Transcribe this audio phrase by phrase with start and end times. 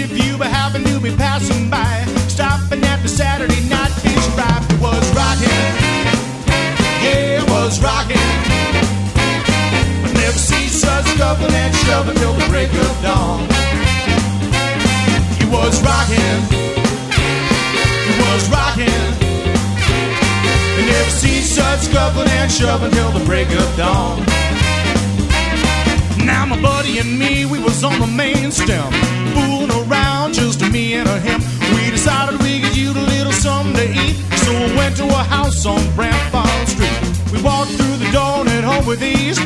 [0.00, 4.80] if you happen to be passing by, stopping at the Saturday night fish fry, it
[4.80, 5.64] was rocking.
[7.02, 8.30] Yeah, it was rocking.
[10.06, 13.40] I never see such scuffling and shoving till the break of dawn.
[15.38, 16.40] He was rocking.
[18.06, 19.02] He was rocking.
[20.78, 24.24] I never see such scuffling and shoving till the break of dawn.
[26.24, 28.92] Now my buddy and me, we was on the main stem,
[29.38, 31.40] fooling around, just me and him.
[31.74, 35.22] We decided we could use a little something to eat, so we went to a
[35.36, 36.98] house on Brantford Street.
[37.32, 39.38] We walked through the door and home with ease.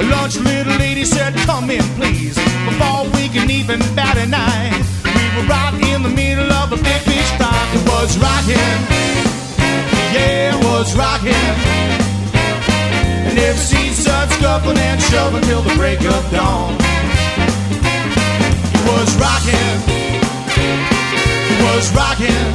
[0.00, 2.36] A lunch little lady said, "Come in, please."
[2.68, 4.70] Before we can even bat an eye,
[5.16, 7.60] we were right in the middle of a big fish fry.
[7.76, 8.78] It was rocking,
[10.14, 11.46] yeah, it was rocking.
[13.26, 16.93] And never seen such scuffling and shoving till the break of dawn.
[18.94, 19.78] Was rocking,
[21.64, 22.46] was rocking.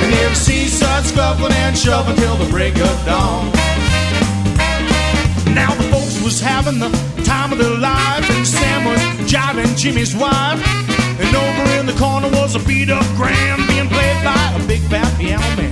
[0.00, 3.52] And never seen such scuffling and shoving till the break of dawn.
[5.54, 6.88] Now the folks was having the
[7.22, 10.60] time of their lives, and Sam was jiving Jimmy's wife.
[11.20, 14.80] And over in the corner was a beat up grand being played by a big
[14.90, 15.70] fat piano man.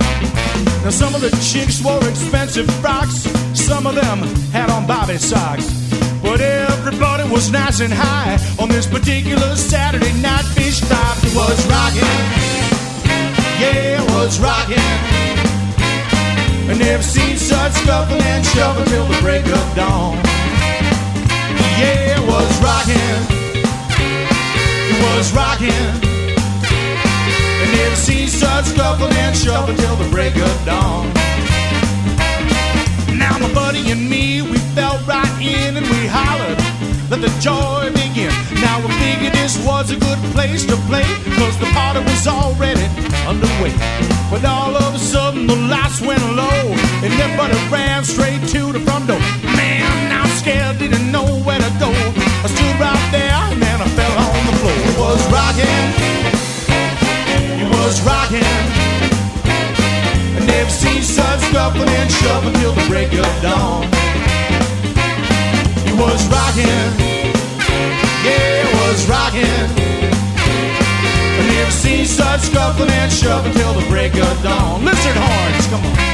[0.83, 4.19] Now some of the chicks wore expensive frocks, some of them
[4.51, 5.90] had on bobby socks.
[6.31, 11.17] But everybody was nice and high on this particular Saturday night fish fry.
[11.35, 12.15] Was rocking,
[13.59, 14.79] yeah, it was rocking.
[16.69, 20.15] I never seen such scuffling and shoving till the break of dawn.
[21.83, 23.11] Yeah, it was rocking,
[24.87, 25.83] it was rocking.
[27.59, 31.11] I never seen such scuffling and shoving till the break of dawn.
[33.17, 36.59] Now my buddy and me, we felt right in and we hollered,
[37.09, 38.31] let the joy begin.
[38.63, 41.03] Now we figured this was a good place to play,
[41.35, 42.87] cause the party was already
[43.27, 43.73] underway.
[44.31, 46.61] But all of a sudden the lights went low,
[47.03, 49.19] and everybody ran straight to the front door.
[49.43, 51.91] Man, I'm scared, didn't know where to go.
[52.45, 54.77] I stood right there, and then I fell on the floor.
[54.87, 55.83] It was rocking,
[57.59, 58.47] it was rocking.
[60.47, 64.00] Never seen such scuffling and shoving till the break of dawn.
[66.01, 66.65] Was rocking,
[68.25, 69.45] yeah, it was rocking.
[71.37, 74.83] I never seen such scuffling and shoving till the break of dawn.
[74.83, 76.10] Lizard horns, come on.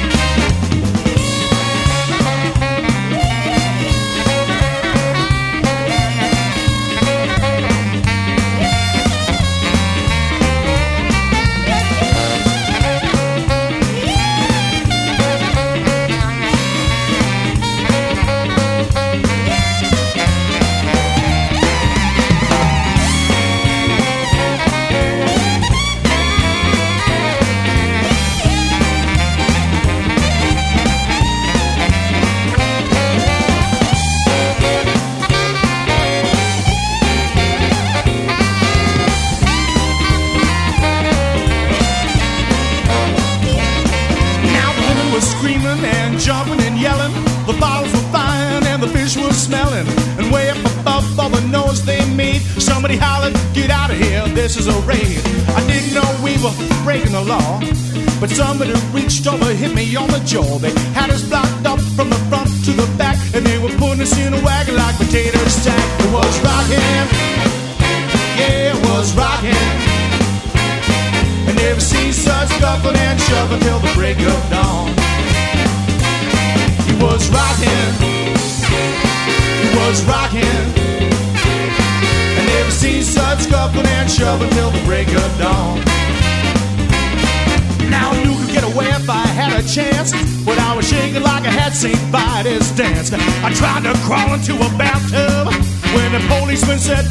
[92.79, 95.47] I tried to crawl into a bathtub
[95.95, 97.05] when the policeman said,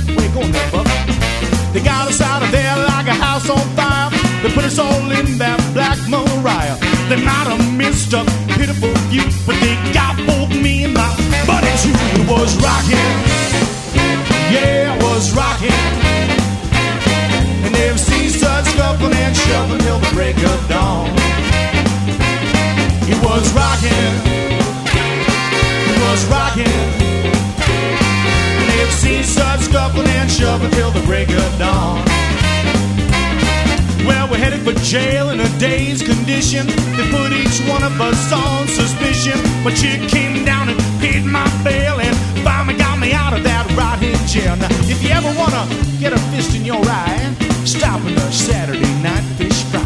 [36.56, 36.96] condition.
[36.96, 39.38] They put each one of us on suspicion.
[39.64, 43.66] But you came down and paid my bail and finally got me out of that
[43.76, 44.56] rotting jail.
[44.56, 45.66] Now, if you ever wanna
[46.00, 47.34] get a fist in your eye,
[47.64, 49.84] stop in a Saturday night fish fry.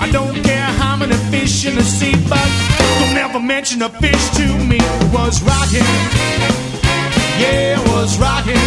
[0.00, 2.48] I don't care how many fish in the sea, but
[3.00, 4.76] don't ever mention a fish to me.
[4.76, 5.88] It was rocking,
[7.40, 8.66] yeah, it was rocking.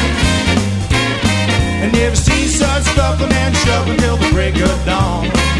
[1.81, 5.58] And never seen such scuffling and shoving till the break of dawn.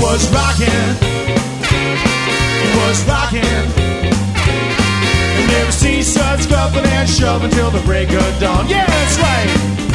[0.00, 0.66] Was rocking,
[2.64, 3.44] it was rocking.
[3.44, 8.68] And never seen such scuffling and shoving till the break of dawn.
[8.68, 9.89] Yeah, that's right.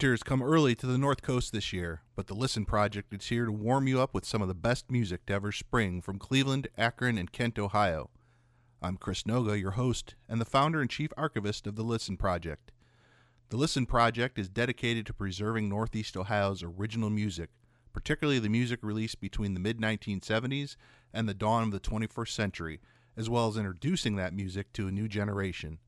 [0.00, 3.44] Winters come early to the North Coast this year, but the Listen Project is here
[3.44, 6.68] to warm you up with some of the best music to ever spring from Cleveland,
[6.78, 8.08] Akron, and Kent, Ohio.
[8.80, 12.72] I'm Chris Noga, your host and the founder and chief archivist of the Listen Project.
[13.50, 17.50] The Listen Project is dedicated to preserving Northeast Ohio's original music,
[17.92, 20.76] particularly the music released between the mid 1970s
[21.12, 22.80] and the dawn of the 21st century,
[23.18, 25.78] as well as introducing that music to a new generation.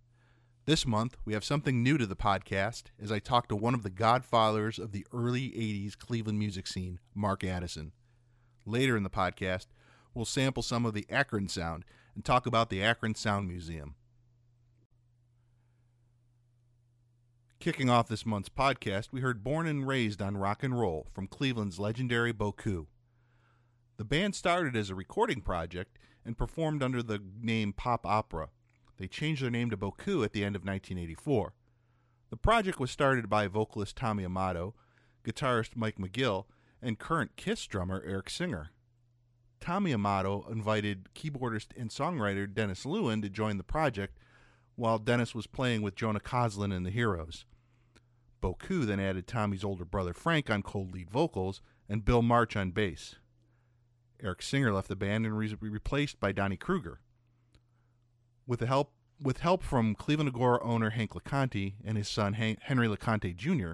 [0.64, 3.82] This month, we have something new to the podcast as I talk to one of
[3.82, 7.90] the godfathers of the early 80s Cleveland music scene, Mark Addison.
[8.64, 9.66] Later in the podcast,
[10.14, 13.96] we'll sample some of the Akron sound and talk about the Akron Sound Museum.
[17.58, 21.26] Kicking off this month's podcast, we heard Born and Raised on Rock and Roll from
[21.26, 22.86] Cleveland's legendary Boku.
[23.96, 28.50] The band started as a recording project and performed under the name Pop Opera.
[29.02, 31.54] They changed their name to Boku at the end of 1984.
[32.30, 34.76] The project was started by vocalist Tommy Amato,
[35.24, 36.44] guitarist Mike McGill,
[36.80, 38.70] and current Kiss drummer Eric Singer.
[39.58, 44.20] Tommy Amato invited keyboardist and songwriter Dennis Lewin to join the project
[44.76, 47.44] while Dennis was playing with Jonah Koslen and the Heroes.
[48.40, 52.70] Boku then added Tommy's older brother Frank on cold lead vocals and Bill March on
[52.70, 53.16] bass.
[54.22, 57.00] Eric Singer left the band and was replaced by Donnie Kruger.
[58.46, 62.88] With the help with help from Cleveland Agora owner Hank LoConti and his son Henry
[62.88, 63.72] LoConti Jr.,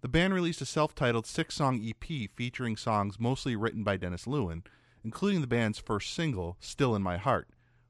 [0.00, 4.64] the band released a self-titled six-song EP featuring songs mostly written by Dennis Lewin
[5.04, 7.48] including the band's first single, Still in My Heart,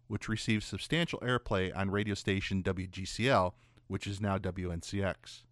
[0.08, 3.52] which received substantial airplay on radio station WGCL,
[3.86, 5.42] which is now WNCX.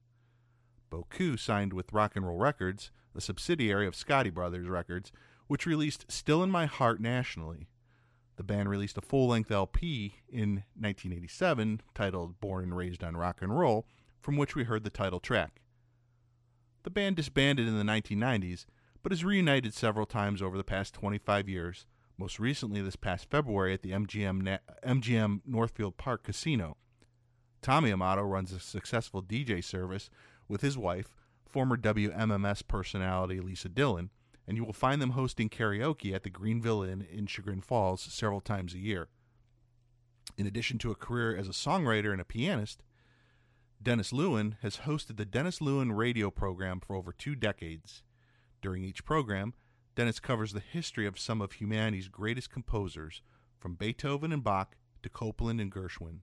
[0.91, 5.13] Boku signed with Rock and Roll Records, a subsidiary of Scotti Brothers Records,
[5.47, 7.69] which released Still in My Heart nationally.
[8.41, 13.43] The band released a full length LP in 1987 titled Born and Raised on Rock
[13.43, 13.85] and Roll,
[14.19, 15.61] from which we heard the title track.
[16.83, 18.65] The band disbanded in the 1990s
[19.03, 21.85] but has reunited several times over the past 25 years,
[22.17, 26.79] most recently this past February at the MGM, Na- MGM Northfield Park Casino.
[27.61, 30.09] Tommy Amato runs a successful DJ service
[30.49, 31.15] with his wife,
[31.47, 34.09] former WMMS personality Lisa Dillon,
[34.51, 38.41] and you will find them hosting karaoke at the Greenville Inn in Chagrin Falls several
[38.41, 39.07] times a year.
[40.37, 42.83] In addition to a career as a songwriter and a pianist,
[43.81, 48.03] Dennis Lewin has hosted the Dennis Lewin radio program for over two decades.
[48.61, 49.55] During each program,
[49.95, 53.23] Dennis covers the history of some of humanity's greatest composers,
[53.61, 56.23] from Beethoven and Bach to Copland and Gershwin.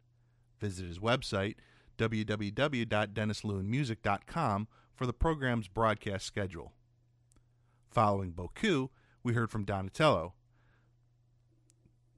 [0.59, 1.55] Visit his website,
[1.97, 6.73] www.dennislewinmusic.com, for the program's broadcast schedule.
[7.97, 8.89] Following Boku,
[9.23, 10.35] we heard from Donatello.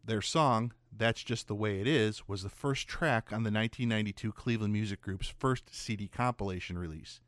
[0.04, 4.34] Their song, That's Just the Way It Is, was the first track on the 1992
[4.34, 7.22] Cleveland Music Group's first CD compilation release.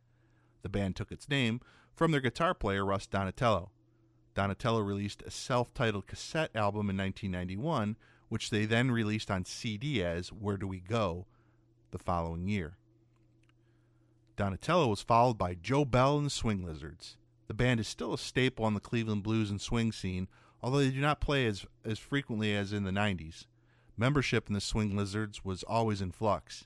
[0.63, 1.61] The band took its name
[1.95, 3.71] from their guitar player Russ Donatello.
[4.35, 7.95] Donatello released a self titled cassette album in 1991,
[8.27, 11.25] which they then released on CD as Where Do We Go
[11.91, 12.75] the following year.
[14.35, 17.15] Donatello was followed by Joe Bell and the Swing Lizards.
[17.51, 20.29] The band is still a staple on the Cleveland blues and swing scene,
[20.63, 23.45] although they do not play as, as frequently as in the 90s.
[23.97, 26.65] Membership in the Swing Lizards was always in flux.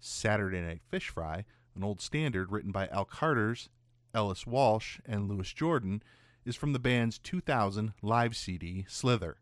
[0.00, 1.44] Saturday Night Fish Fry,
[1.76, 3.68] an old standard written by Al Carter's
[4.14, 6.02] Ellis Walsh, and Louis Jordan,
[6.46, 9.36] is from the band's 2000 live CD, Slither.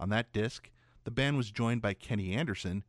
[0.00, 0.70] On that disc,
[1.04, 2.82] the band was joined by Kenny Anderson,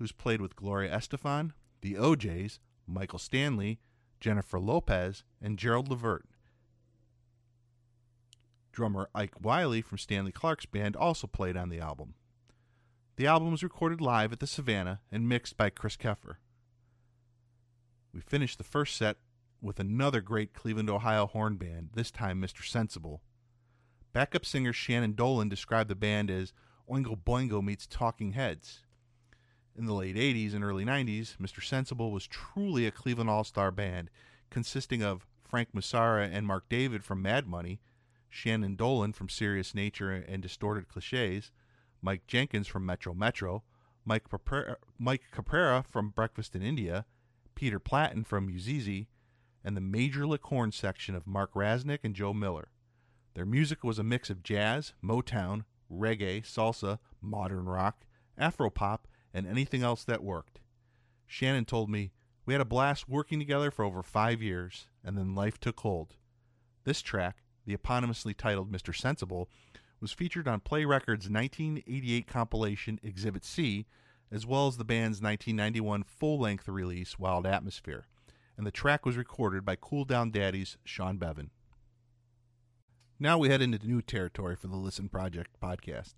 [0.00, 3.78] who's played with Gloria Estefan, the O'Jays, Michael Stanley,
[4.18, 6.24] Jennifer Lopez, and Gerald Levert.
[8.72, 12.14] Drummer Ike Wiley from Stanley Clarke's band also played on the album.
[13.16, 16.36] The album was recorded live at the Savannah and mixed by Chris Keffer.
[18.12, 19.18] We finished the first set
[19.60, 22.64] with another great Cleveland, Ohio horn band, this time Mr.
[22.64, 23.20] Sensible.
[24.12, 26.52] Backup singer Shannon Dolan described the band as
[26.88, 28.80] Oingo Boingo meets Talking Heads.
[29.76, 31.62] In the late 80s and early 90s, Mr.
[31.62, 34.10] Sensible was truly a Cleveland All Star band,
[34.50, 37.80] consisting of Frank Musara and Mark David from Mad Money,
[38.30, 41.50] Shannon Dolan from Serious Nature and Distorted Cliches,
[42.00, 43.64] Mike Jenkins from Metro Metro,
[44.04, 44.24] Mike,
[44.98, 47.04] Mike Caprera from Breakfast in India,
[47.54, 49.08] Peter Platten from Uzizi,
[49.62, 52.68] and the major lick section of Mark Rasnick and Joe Miller.
[53.34, 58.06] Their music was a mix of jazz, Motown, reggae, salsa, modern rock,
[58.40, 59.00] afropop,
[59.34, 60.60] and anything else that worked.
[61.26, 62.12] Shannon told me,
[62.46, 66.14] We had a blast working together for over five years, and then life took hold.
[66.84, 68.94] This track, the eponymously titled Mr.
[68.94, 69.48] Sensible,
[70.00, 73.86] was featured on Play Records' 1988 compilation Exhibit C,
[74.32, 78.06] as well as the band's 1991 full length release Wild Atmosphere
[78.60, 81.48] and the track was recorded by Cool Down Daddies Sean Bevan.
[83.18, 86.16] Now we head into new territory for the Listen Project podcast.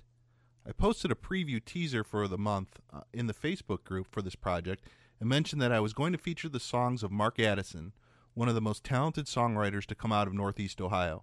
[0.66, 4.34] I posted a preview teaser for the month uh, in the Facebook group for this
[4.34, 4.88] project
[5.20, 7.92] and mentioned that I was going to feature the songs of Mark Addison,
[8.34, 11.22] one of the most talented songwriters to come out of Northeast Ohio.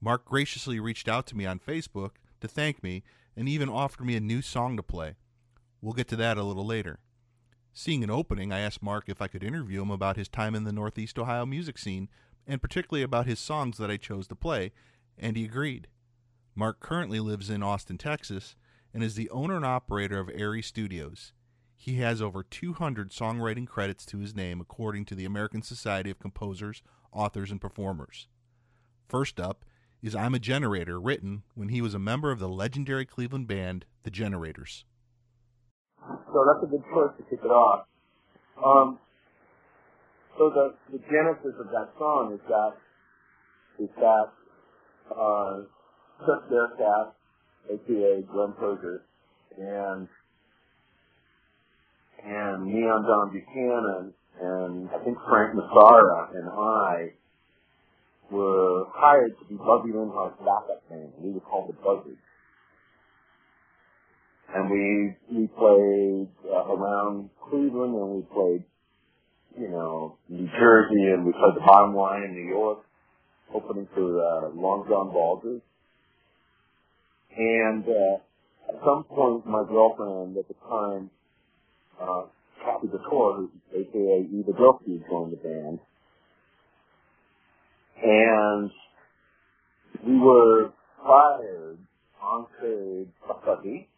[0.00, 3.02] Mark graciously reached out to me on Facebook to thank me
[3.36, 5.16] and even offered me a new song to play.
[5.80, 6.98] We'll get to that a little later.
[7.72, 10.64] Seeing an opening, I asked Mark if I could interview him about his time in
[10.64, 12.08] the Northeast Ohio music scene
[12.46, 14.72] and particularly about his songs that I chose to play,
[15.18, 15.88] and he agreed.
[16.54, 18.54] Mark currently lives in Austin, Texas,
[18.94, 21.32] and is the owner and operator of Airy Studios.
[21.74, 26.18] He has over 200 songwriting credits to his name, according to the American Society of
[26.18, 26.82] Composers,
[27.12, 28.28] Authors, and Performers.
[29.08, 29.64] First up
[30.02, 33.84] is I'm a Generator, written when he was a member of the legendary Cleveland band,
[34.02, 34.84] The Generators.
[36.32, 37.86] So that's a good choice to kick it off.
[38.64, 38.98] Um,
[40.38, 42.72] so the, the genesis of that song is that
[43.78, 44.32] is that
[45.10, 45.62] uh,
[46.24, 47.14] Chuck Bearcat,
[47.70, 49.00] aka Glenn Perger,
[49.58, 50.08] and
[52.24, 57.12] and Neon John Buchanan, and I think Frank Massara and I
[58.30, 61.12] were hired to be Buzzy Linhart's backup band.
[61.18, 62.18] We were called the Buzzards.
[64.54, 68.64] And we we played uh, around Cleveland, and we played,
[69.58, 72.78] you know, New Jersey, and we played the Bottom Line in New York,
[73.52, 75.60] opening for uh, Long John Baldry.
[77.36, 78.16] And uh,
[78.68, 81.10] at some point, my girlfriend at the time,
[82.00, 82.22] uh,
[82.64, 85.80] Kathy Couture, aka Eva Gilkey, joined the band.
[88.02, 88.70] And
[90.06, 90.72] we were
[91.06, 91.78] fired
[92.22, 93.88] on stage Kentucky.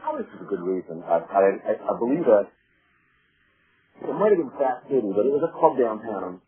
[0.00, 1.02] Probably for a good reason.
[1.06, 2.48] I, I, I believe that
[4.02, 6.40] it might have been Fat City, but it was a club downtown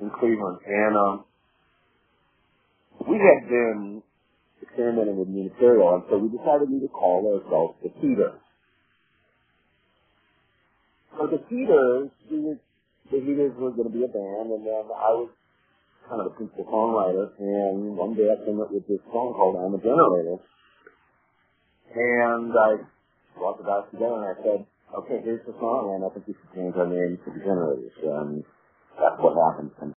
[0.00, 0.58] in Cleveland.
[0.66, 1.24] And um,
[3.08, 4.02] we had been
[4.62, 8.40] experimenting with new material, and so we decided we would call ourselves the Heaters.
[11.18, 12.58] So the Heaters, we were,
[13.12, 15.30] the Heaters were going to be a band, and then I was
[16.08, 19.60] kind of a principal songwriter, and one day I came up with this song called
[19.60, 20.40] I'm a Generator.
[21.92, 22.84] And I
[23.36, 24.60] brought the guys together and I said,
[25.04, 27.96] okay, here's the song, and I think we should change our name to the Generators.
[28.04, 28.44] And
[28.96, 29.72] that's what happened.
[29.80, 29.92] And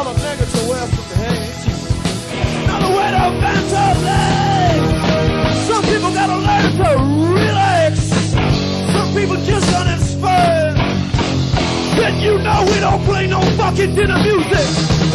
[0.00, 1.60] Or another nigga to wear some hate.
[2.64, 4.84] Another way to ventilate.
[5.68, 6.90] Some people gotta learn to
[7.34, 8.00] relax.
[8.94, 10.76] Some people just uninspired.
[11.98, 15.09] Then you know we don't play no fucking dinner music.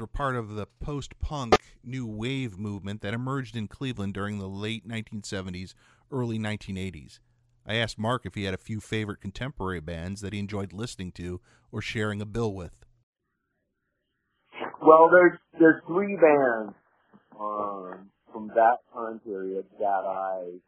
[0.00, 4.48] Were part of the post punk new wave movement that emerged in Cleveland during the
[4.48, 5.74] late 1970s,
[6.10, 7.18] early 1980s.
[7.66, 11.12] I asked Mark if he had a few favorite contemporary bands that he enjoyed listening
[11.12, 12.84] to or sharing a bill with.
[14.80, 16.74] Well, there's there's three bands
[17.38, 20.58] um, from that time period that I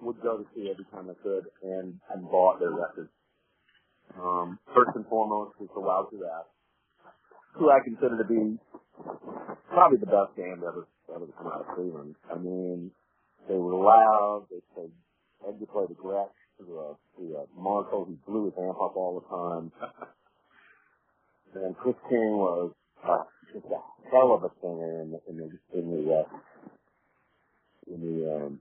[0.00, 3.10] would go to see every time I could and, and bought their records.
[4.20, 6.48] Um, first and foremost was the Lousy Rats,
[7.52, 8.58] who I consider to be
[9.68, 12.14] probably the best band ever ever to come out of Cleveland.
[12.32, 12.90] I mean,
[13.48, 14.46] they were loud.
[14.50, 14.92] They played.
[15.46, 18.04] Edgar played the Gretsch, the the uh, Marco.
[18.06, 19.72] He blew his amp up all the time.
[21.54, 22.72] and Chris King was
[23.06, 26.28] uh, just a hell of a singer in the in the in the uh,
[27.92, 28.60] in the um,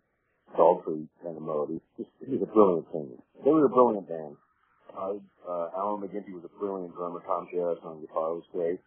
[0.56, 1.70] sultry kind of mode.
[1.70, 3.18] He's just he's a brilliant singer.
[3.44, 4.36] They were a brilliant band.
[4.98, 5.14] Uh,
[5.48, 7.22] uh, Alan McGinty was a brilliant drummer.
[7.26, 8.80] Tom Jarrett on guitar was great,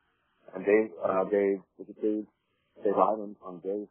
[0.55, 2.27] and Dave uh, Dave was it Dave
[2.85, 3.89] Dave Island on bass.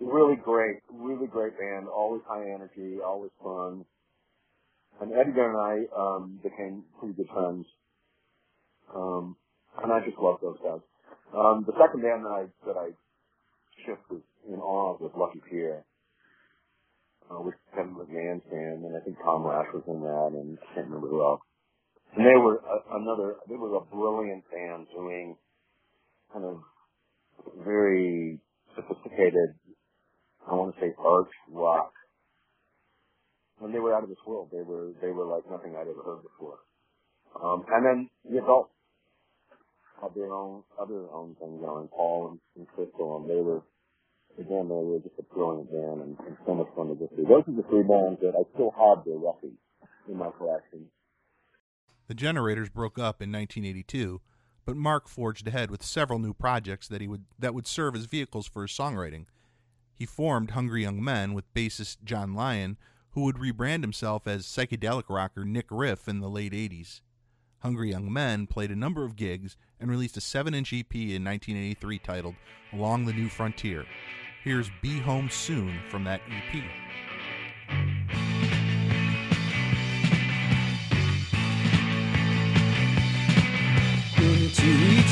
[0.00, 1.86] Really great, really great band.
[1.88, 3.84] Always high energy, always fun.
[5.00, 7.66] And Edgar and I um, became pretty good friends.
[8.94, 9.36] Um,
[9.82, 10.80] and I just love those guys.
[11.34, 12.88] Um, the second band that I that I
[13.86, 15.84] shipped was in awe of was Lucky Pierre,
[17.30, 20.74] uh, with Kevin McMahon's band, and I think Tom Rash was in that, and I
[20.74, 21.40] can't remember who else.
[22.16, 23.36] And they were a, another.
[23.48, 25.36] They were a brilliant band doing
[26.32, 26.58] kind of
[27.64, 28.38] very
[28.76, 29.54] sophisticated.
[30.50, 31.92] I want to say arch rock.
[33.62, 34.48] And they were out of this world.
[34.52, 36.58] They were they were like nothing I'd ever heard before.
[37.42, 38.72] Um, and then the adults
[40.00, 41.88] had their own other own thing going.
[41.88, 43.62] Paul and, and Crystal, and they were
[44.38, 47.26] again they were just a brilliant band and, and so much fun to get through.
[47.26, 49.58] Those are the three bands that I still have their records
[50.08, 50.86] in my collection.
[52.06, 54.20] The Generators broke up in 1982,
[54.64, 58.04] but Mark forged ahead with several new projects that he would that would serve as
[58.04, 59.26] vehicles for his songwriting.
[59.94, 62.76] He formed Hungry Young Men with bassist John Lyon,
[63.10, 67.00] who would rebrand himself as psychedelic rocker Nick Riff in the late 80s.
[67.60, 71.98] Hungry Young Men played a number of gigs and released a 7-inch EP in 1983
[72.00, 72.34] titled
[72.72, 73.86] Along the New Frontier.
[74.42, 76.62] Here's Be Home Soon from that EP.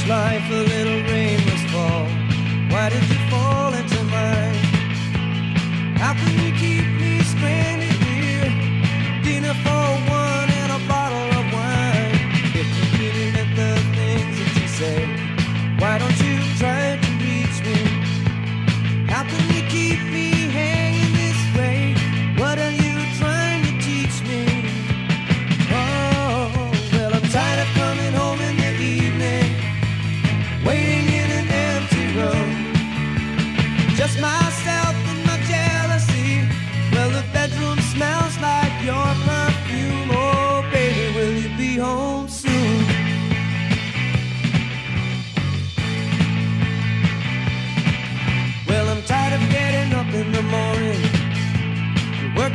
[0.02, 2.06] Each life a little rain must fall.
[2.70, 4.54] Why did you fall into mine?
[5.96, 8.50] How can you keep me stranded here?
[9.22, 10.21] Dinner for one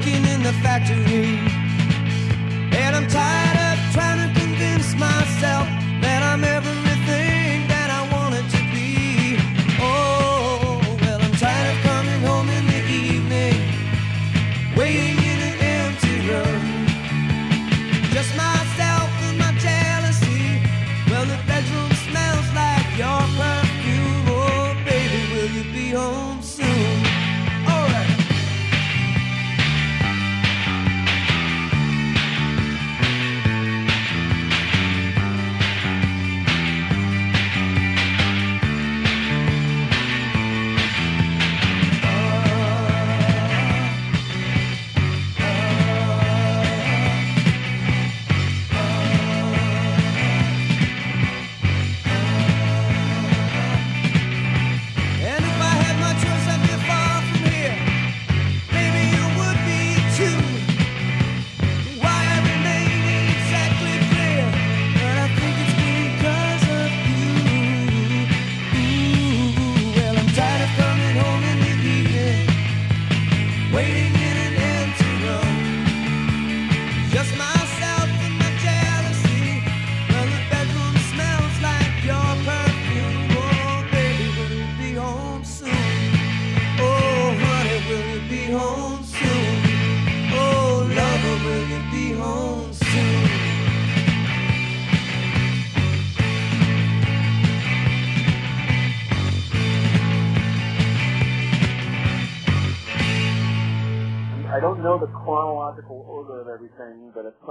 [0.07, 1.39] working in the factory.
[2.71, 3.66] And I'm tired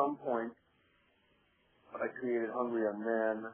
[0.07, 0.55] some point
[1.99, 3.51] I created Hungry Young Men.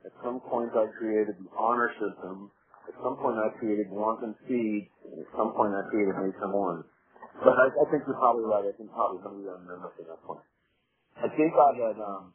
[0.00, 2.48] At some point I created the honor system.
[2.88, 4.88] At some point I created Wanton Seed.
[5.20, 6.88] At some point I created Nation One.
[7.44, 8.64] But I, I think you're probably right.
[8.64, 10.44] I think probably Hungry Young Men was at that point.
[11.20, 12.32] I think I had, um,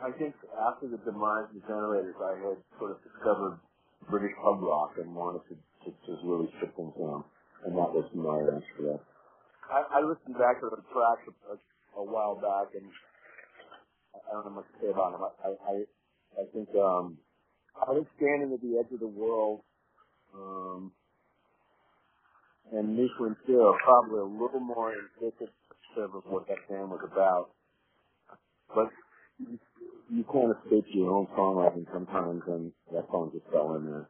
[0.00, 3.60] I think after the demise of the generators, I had sort of discovered
[4.08, 7.20] British pub rock and wanted to, to just really strip things down.
[7.68, 9.02] And that was my answer to that.
[9.68, 11.58] I, I listened back to the tracks a,
[11.96, 12.90] a, while back, and
[14.14, 15.22] I don't know much to say about them.
[15.44, 17.18] I, I, I think, um,
[17.80, 19.60] I think standing at the edge of the world,
[20.34, 20.92] um,
[22.72, 25.54] and Michelin Steel are probably a little more indicative
[25.96, 27.50] of what that band was about.
[28.74, 28.90] But
[29.38, 29.58] you,
[30.10, 34.08] you can't escape your own songwriting sometimes, and that song just fell in there.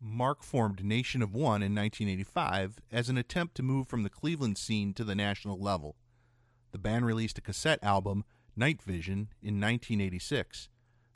[0.00, 4.58] Mark formed Nation of One in 1985 as an attempt to move from the Cleveland
[4.58, 5.96] scene to the national level.
[6.74, 8.24] The band released a cassette album,
[8.56, 10.68] Night Vision, in 1986.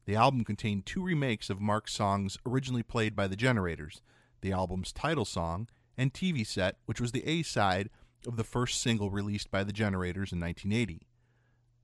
[0.04, 4.00] The album contained two remakes of Mark's songs originally played by the Generators
[4.40, 7.90] the album's title song and TV Set, which was the A side
[8.24, 11.08] of the first single released by the Generators in 1980.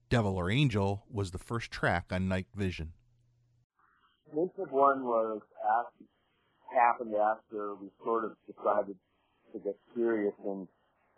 [0.09, 2.93] Devil or Angel was the first track on Night Vision.
[4.31, 6.05] Of One was after,
[6.73, 8.95] happened after we sort of decided
[9.53, 10.69] to get serious and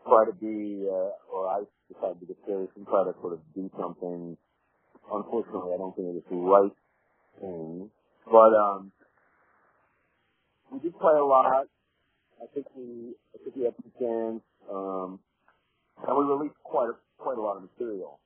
[0.08, 3.40] try to be, uh, or I decided to get serious and try to sort of
[3.54, 4.36] do something.
[5.12, 6.76] Unfortunately, I don't think it was the right
[7.40, 7.90] thing,
[8.26, 8.92] but um,
[10.72, 11.66] we did play a lot.
[12.42, 15.20] I think we, I think we had some fans, um,
[16.06, 18.20] and we released quite a, quite a lot of material.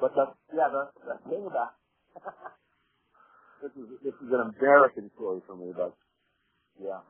[0.00, 1.74] But the, yeah, the, the thing about
[3.62, 5.94] this is this is an embarrassing story for me, but
[6.82, 7.00] yeah.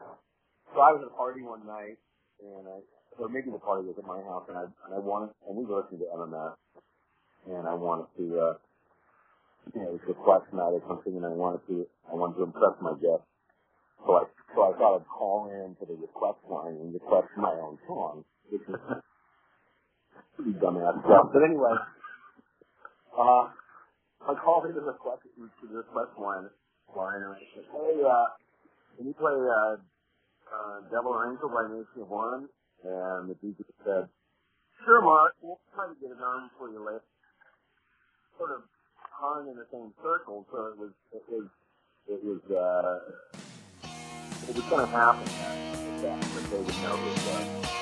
[0.75, 1.99] So I was at a party one night,
[2.43, 2.79] and I,
[3.19, 5.65] or maybe the party was at my house, and I and I wanted, and we
[5.65, 6.55] were listening to MMS,
[7.47, 8.55] and I wanted to, uh,
[9.75, 12.37] you know, it was a request night or something, and I wanted to, I wanted
[12.39, 13.29] to impress my guests.
[14.05, 17.55] So I, so I thought I'd call in to the request line and request my
[17.57, 18.77] own song, which is
[20.37, 21.33] pretty dumbass stuff.
[21.33, 21.75] But anyway,
[23.17, 23.45] uh,
[24.29, 26.51] I called into the request, to the request line,
[26.97, 28.29] line and I said, hey, uh,
[28.97, 29.77] can you play, uh,
[30.53, 32.49] uh, Devil or Angel by Nation of One?
[32.85, 34.09] And the DJ said,
[34.85, 37.03] sure, Mark, we'll try to get it on for you later.
[38.37, 38.63] Sort of
[38.97, 41.47] hung in the same circle, so it was, it was,
[42.09, 43.01] it was, uh,
[44.49, 47.74] it was going to happen that, that, they would know it was,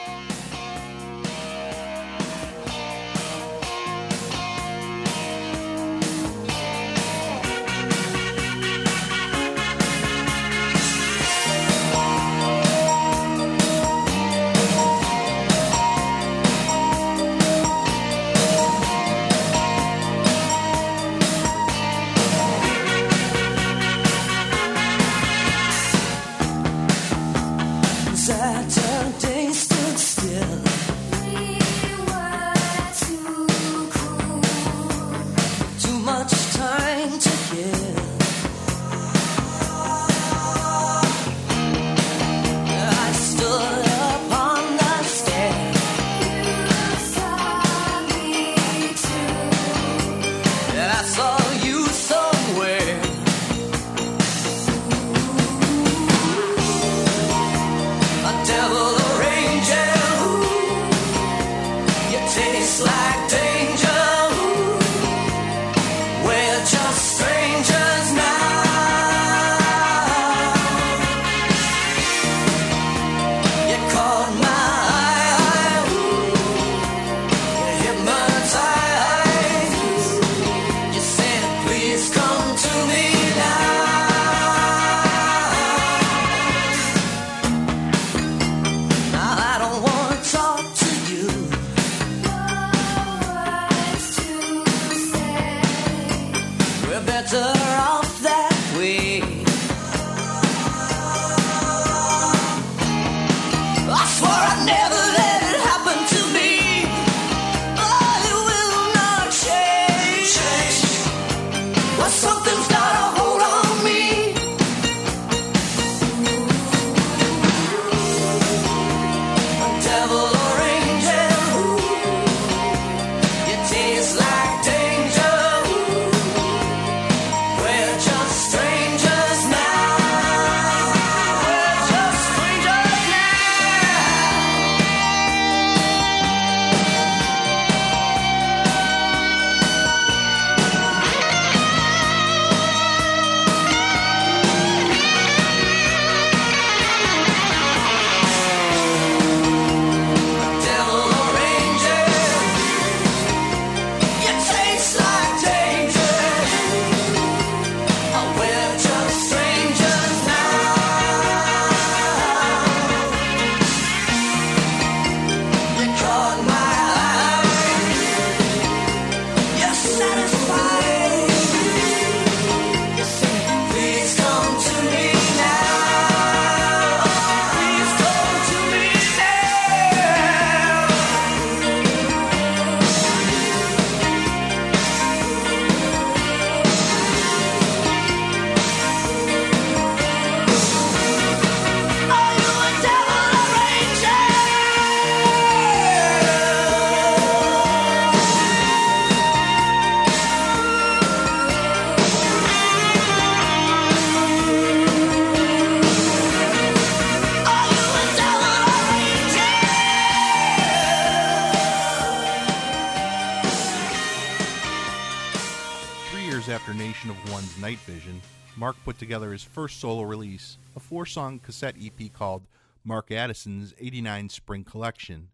[219.03, 222.47] together his first solo release, a four song cassette EP called
[222.85, 225.27] Mark Addison's 89 Spring Collection.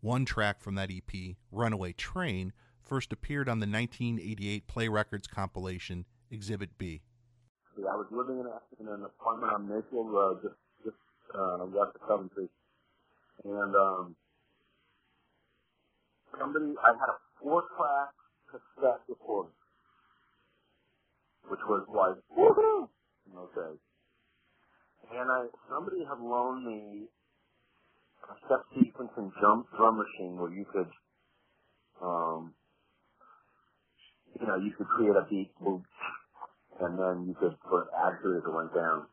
[0.00, 6.06] One track from that EP, Runaway Train, first appeared on the 1988 Play Records compilation,
[6.30, 7.02] Exhibit B.
[7.76, 8.38] I was living
[8.80, 10.96] in, an apartment on Maple Road, just, just
[11.34, 12.48] uh, west of Coventry.
[13.44, 14.16] And um,
[16.40, 18.08] somebody, I had a four track
[18.50, 19.50] cassette recorder,
[21.48, 22.88] which was like, woohoo!
[23.36, 23.72] Okay.
[25.12, 27.08] And I somebody had loaned me
[28.30, 30.90] a step sequence and jump drum machine where you could
[32.02, 32.54] um
[34.40, 35.82] you know, you could create a beat loop
[36.80, 39.06] and then you could put of add to it as it went down.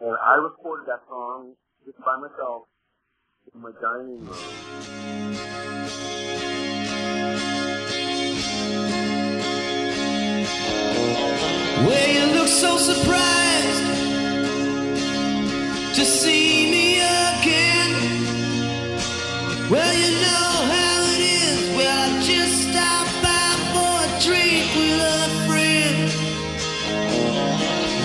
[0.00, 1.54] And I recorded that song
[1.84, 2.64] just by myself
[3.54, 5.15] in my dining room.
[11.84, 13.84] Where you look so surprised
[15.94, 17.92] to see me again.
[19.70, 21.76] Well, you know how it is.
[21.76, 26.08] Well, I just stopped by for a drink with a friend.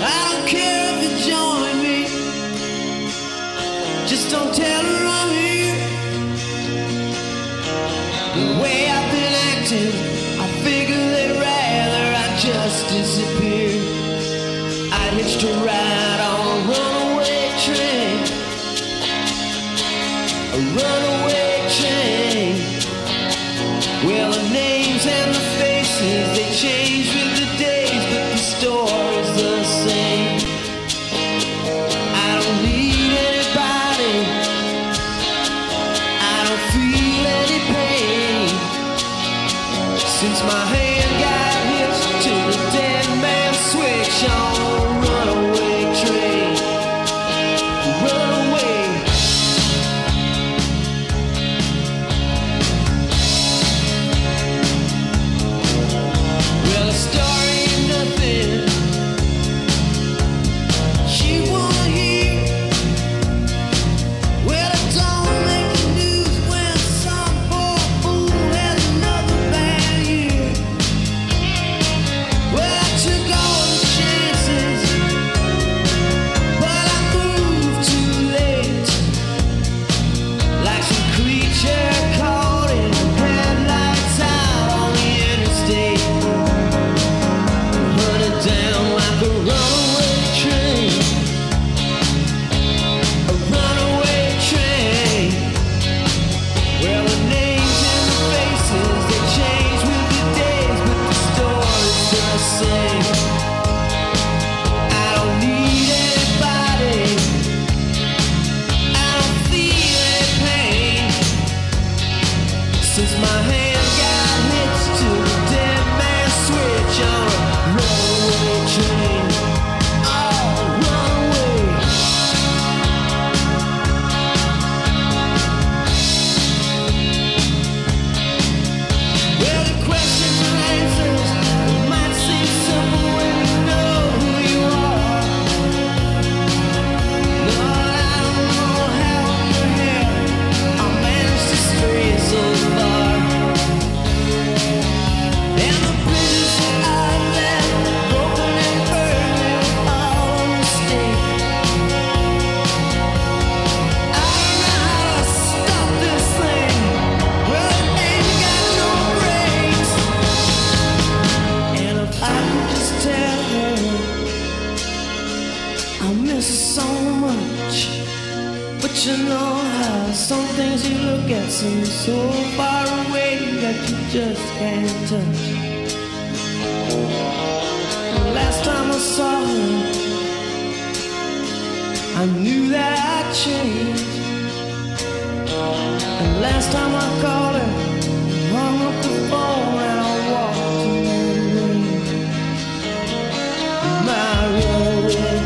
[0.03, 1.99] I don't care if you join me.
[4.07, 4.70] Just don't tell.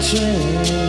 [0.06, 0.84] change.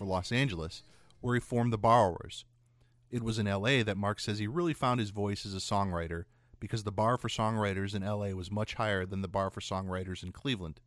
[0.00, 0.82] For Los Angeles,
[1.20, 2.46] where he formed the Borrowers.
[3.10, 6.24] It was in LA that Mark says he really found his voice as a songwriter
[6.58, 10.22] because the bar for songwriters in LA was much higher than the bar for songwriters
[10.22, 10.80] in Cleveland.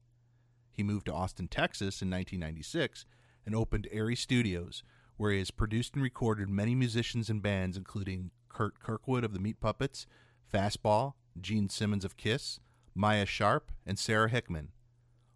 [0.72, 3.06] He moved to Austin, Texas in 1996
[3.46, 4.82] and opened Airy Studios,
[5.18, 9.40] where he has produced and recorded many musicians and bands, including Curt Kirkwood of the
[9.40, 10.08] Meat Puppets,
[10.52, 12.60] Fastball, Gene Simmons of Kiss,
[12.96, 14.70] Maia Sharp, and Sara Hickman.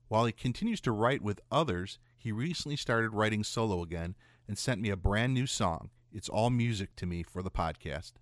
[0.08, 4.16] While he continues to write with others, he recently started writing solo again
[4.48, 5.90] and sent me a brand new song.
[6.12, 8.14] It's all music to me for the podcast.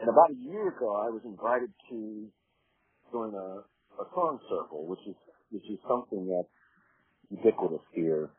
[0.00, 2.28] And about a year ago, I was invited to
[3.12, 3.64] join a,
[4.00, 5.14] a song circle, which is
[5.50, 6.48] which is something that's
[7.30, 8.30] ubiquitous here.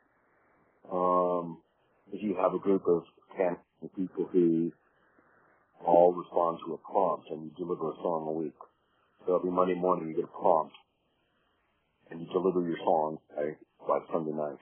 [0.91, 1.57] Um,
[2.11, 3.03] you have a group of
[3.37, 3.57] ten
[3.95, 4.71] people who
[5.85, 8.55] all respond to a prompt, and you deliver a song a week.
[9.25, 10.73] So every Monday morning, you get a prompt,
[12.09, 13.17] and you deliver your song
[13.87, 14.59] by Sunday night.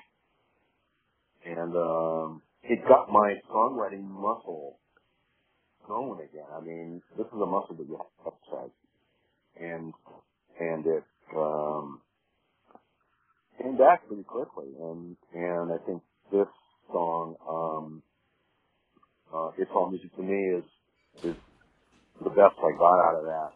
[1.46, 4.80] And um, it got my songwriting muscle
[5.88, 6.46] going again.
[6.56, 8.76] I mean, this is a muscle that you have to exercise,
[9.60, 9.94] and
[10.60, 11.04] and it
[11.36, 12.02] um,
[13.62, 14.68] came back pretty quickly.
[14.80, 16.02] And and I think
[16.32, 16.48] this
[16.92, 18.04] song, um,
[19.34, 20.66] uh, "It's All Music to Me," is
[21.24, 21.36] is
[22.24, 23.52] the best I got out of that.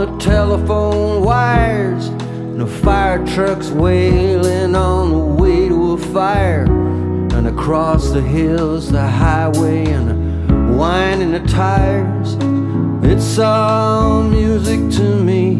[0.00, 2.06] The telephone wires.
[2.06, 6.64] And the fire trucks wailing on the way to a fire.
[7.34, 12.38] And across the hills, the highway, and the whining the tires.
[13.04, 15.56] It's all music to me.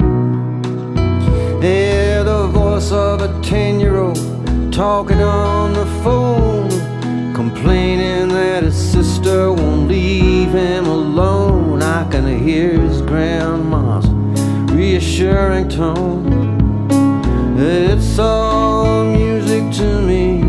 [1.61, 4.17] Yeah, the voice of a ten year old
[4.73, 6.71] talking on the phone,
[7.35, 11.83] complaining that his sister won't leave him alone.
[11.83, 14.20] I can hear his grandma's
[14.91, 16.27] reassuring tone.
[17.57, 20.43] It's all music to me.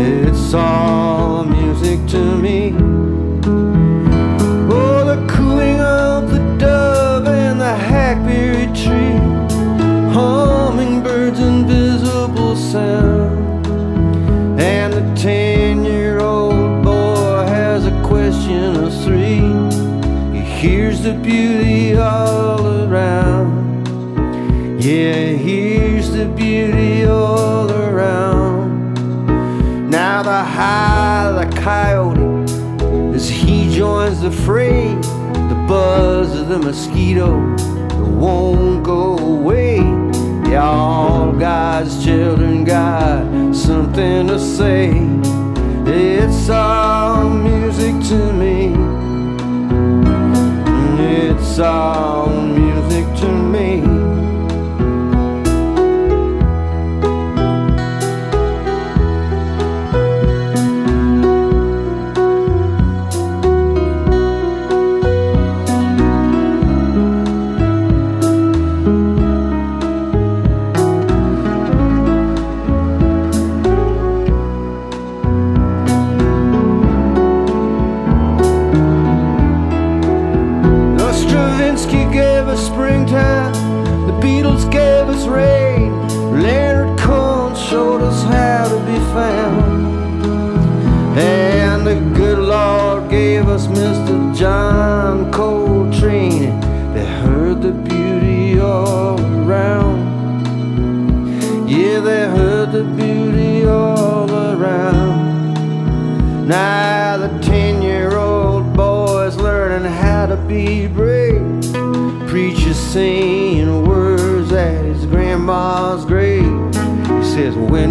[0.00, 2.72] It's all music to me.
[4.72, 9.18] Oh, the cooing of the dove and the hackberry tree,
[10.14, 13.66] hummingbirds' invisible sound,
[14.58, 15.55] and the ten-year-old
[21.06, 23.86] the beauty all around.
[24.82, 28.94] Yeah, here's the beauty all around.
[29.88, 32.50] Now the high, the coyote,
[33.14, 34.96] as he joins the fray,
[35.50, 39.76] the buzz of the mosquito that won't go away.
[40.50, 44.90] Yeah, all God's children got something to say.
[45.86, 48.85] It's all music to me.
[51.58, 53.75] All music to me.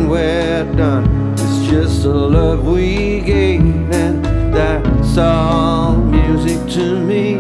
[0.08, 3.62] We're done, it's just the love we gave.
[3.92, 7.34] And that's all music to me.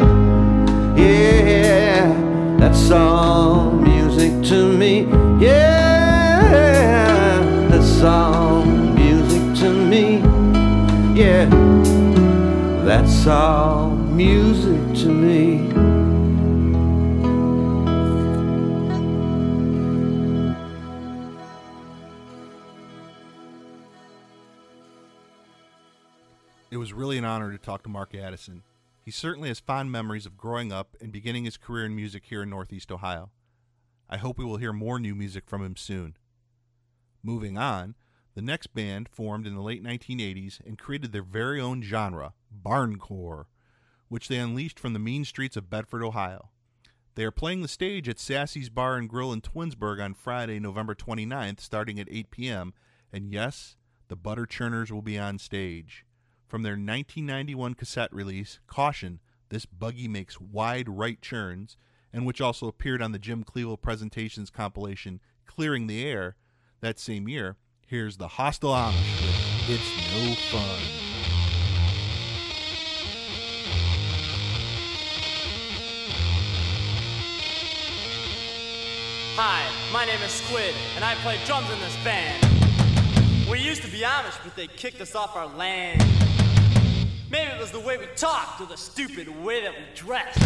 [1.01, 5.03] Yeah, that's all music to me.
[5.39, 7.39] Yeah,
[7.70, 10.22] that's all music to me.
[11.13, 11.45] Yeah,
[12.84, 15.44] that's all music to me.
[27.36, 28.63] Honor to talk to Mark Addison.
[29.03, 32.43] He certainly has fond memories of growing up and beginning his career in music here
[32.43, 33.29] in Northeast Ohio.
[34.09, 36.15] I hope we will hear more new music from him soon.
[37.21, 37.95] Moving on,
[38.36, 42.31] the next band formed in the late 1980s and created their very own genre,
[42.63, 43.47] barncore,
[44.07, 46.51] which they unleashed from the mean streets of Bedford, Ohio.
[47.15, 50.95] They are playing the stage at Sassy's Bar and Grill in Twinsburg on Friday, November
[50.95, 52.73] 29th, starting at 8 p.m.
[53.11, 53.75] And yes,
[54.07, 56.05] the Butter Churners will be on stage.
[56.47, 59.19] From their 1991 cassette release, Caution,
[59.49, 61.75] this buggy makes wide right churns,
[62.13, 66.35] and which also appeared on the Jim Cleveland Presentations compilation Clearing the Air
[66.81, 70.79] that same year, here's the Hostile Amish with It's No Fun.
[79.37, 83.49] Hi, my name is Squid, and I play drums in this band.
[83.49, 86.03] We used to be Amish, but they kicked us off our land.
[87.36, 90.39] Maybe it was the way we talked or the stupid way that we dressed.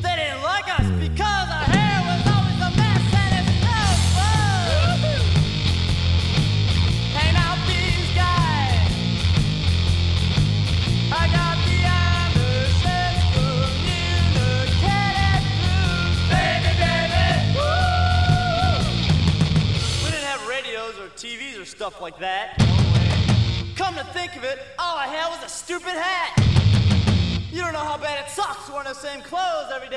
[0.00, 3.34] They didn't like us because our hair was always a mess and
[7.66, 8.86] these guys.
[11.10, 11.80] I got the.
[16.30, 17.34] Baby, baby.
[20.04, 22.89] We didn't have radios or TVs or stuff like that.
[23.80, 26.38] Come to think of it, all I had was a stupid hat.
[27.50, 29.96] You don't know how bad it sucks wearing the same clothes every day.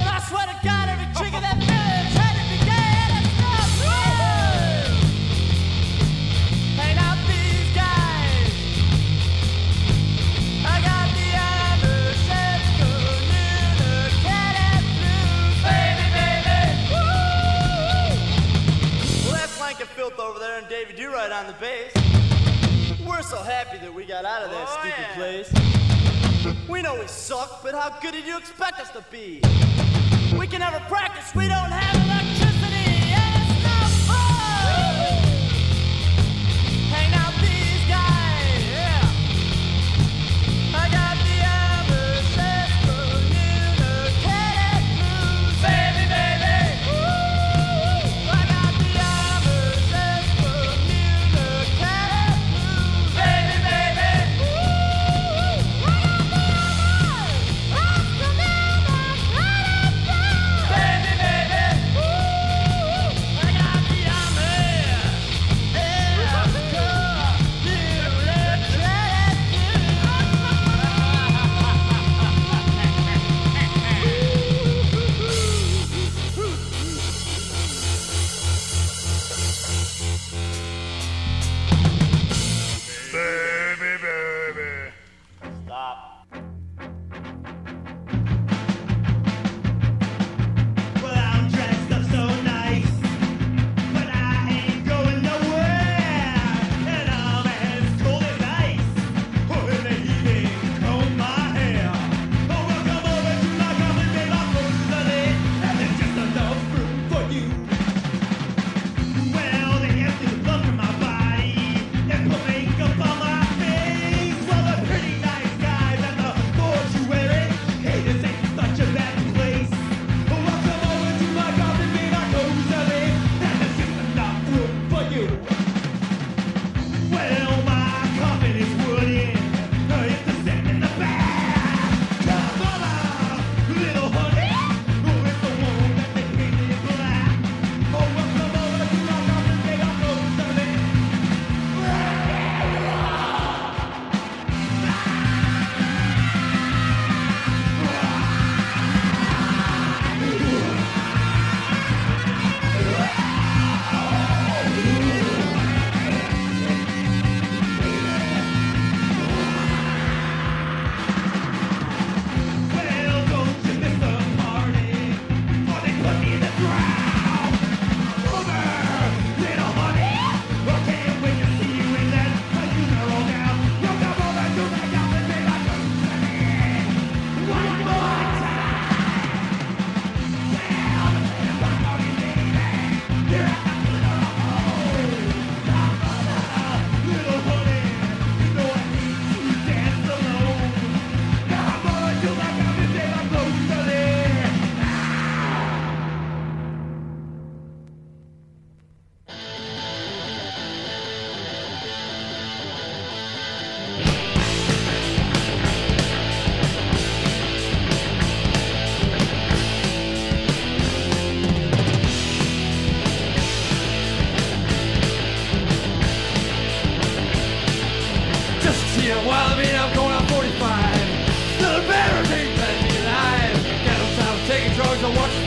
[0.00, 3.28] And I swear to God, every trick of that village had to be gay and
[3.36, 3.68] fun.
[6.80, 8.48] Hang out these guys.
[10.64, 15.56] I got the Amish excommunicated blues.
[15.68, 16.64] Baby, baby.
[16.88, 18.08] Woo!
[19.28, 21.93] Well, that's Lankin Filth over there and Davy Do Right on the bass.
[23.06, 26.68] We're so happy that we got out of that oh, stupid place.
[26.68, 29.42] We know we suck, but how good did you expect us to be?
[30.38, 32.43] We can never practice, we don't have electricity,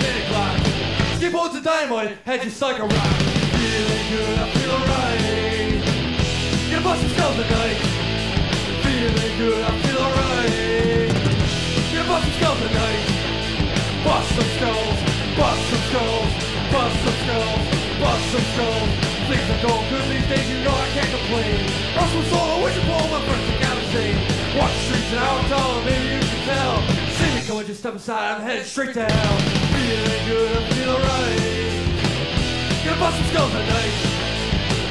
[0.02, 0.58] minute clock.
[1.38, 3.18] On to dynamite, head just like a rock.
[3.54, 5.84] Feeling good, I feel alright.
[6.72, 7.78] Gonna bust some skulls tonight.
[8.82, 11.12] Feeling good, I feel alright.
[11.94, 13.04] Gonna bust some skulls tonight.
[14.08, 14.98] Bust some skulls,
[15.36, 16.32] bust some skulls,
[16.72, 17.64] bust some skulls,
[18.00, 18.90] bust some skulls.
[19.28, 21.60] Things are going good these days, you know I can't complain.
[21.92, 24.18] Russell solo, wish you pull my thing out of insane.
[24.56, 26.76] Walk the streets and I'm tall, maybe you can tell.
[27.20, 29.67] See me coming, just step aside, I'm headed straight to hell.
[29.88, 31.40] Feeling good, I feel alright.
[32.84, 33.96] Gonna bust some skulls tonight.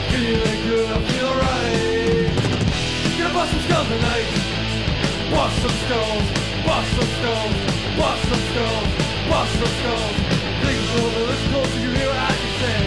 [0.08, 2.32] Feeling good, I feel alright.
[3.18, 4.30] Gonna bust some skulls tonight.
[5.36, 6.26] Bust some skulls,
[6.64, 7.56] bust some skulls,
[8.00, 8.88] bust some skulls,
[9.28, 10.16] bust some skulls.
[10.64, 12.78] Things over, listen close you hear what I can say.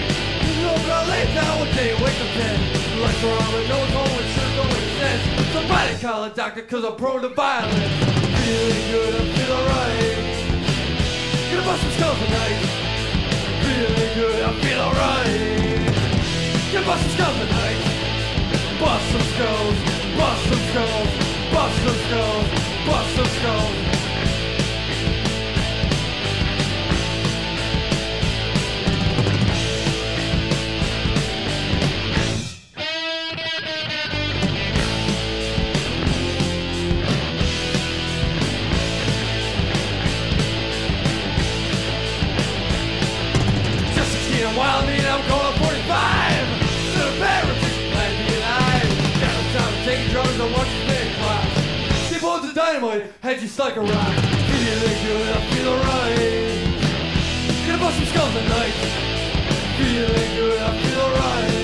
[0.65, 2.31] Know, but I lay down one day, wake up.
[2.33, 5.21] The lights are on, but no one's home, it sure don't make.
[5.53, 7.93] Somebody call a doctor, cause I'm prone to violence.
[8.41, 10.18] Feeling good, I feel alright.
[11.59, 12.61] Gonna bust some skulls tonight.
[13.63, 16.71] Feeling good, I feel alright.
[16.71, 17.81] Gonna bust some skulls tonight.
[18.79, 19.77] Bust some skulls,
[20.15, 21.11] bust some skulls,
[21.51, 22.47] bust some skulls,
[22.87, 23.98] bust some skulls.
[52.83, 53.89] On the dynamite, head just like a rock.
[53.91, 56.17] Feeling good, I feel alright.
[57.67, 58.73] Gonna bust some skulls tonight.
[59.77, 61.55] Feeling good, I feel alright.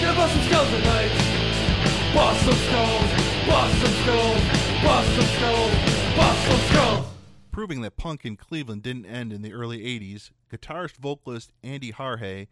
[0.00, 1.12] Gonna bust some skulls tonight.
[2.14, 3.10] Bust some skulls,
[3.46, 4.42] bust some skulls,
[4.82, 5.72] bust some skulls,
[6.16, 7.06] bust some skulls.
[7.50, 12.48] Proving that punk in Cleveland didn't end in the early 80s, guitarist vocalist Andy Harhay,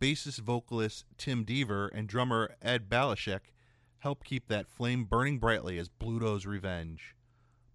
[0.00, 3.53] bassist vocalist Tim Deaver, and drummer Ed Balashek
[4.04, 7.16] helped keep that flame burning brightly as Bluto's Revenge.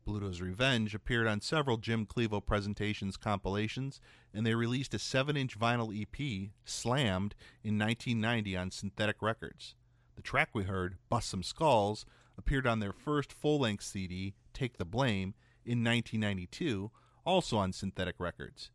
[0.08, 4.00] Bluto's Revenge appeared on several Jim Clevo presentations compilations,
[4.32, 9.74] and they released a 7 inch vinyl EP, Slammed, in 1990 on Synthetic Records.
[10.16, 12.06] The track we heard, Bust Some Skulls,
[12.38, 15.34] appeared on their first full length CD, Take the Blame,
[15.66, 16.92] in 1992,
[17.26, 18.70] also on Synthetic Records.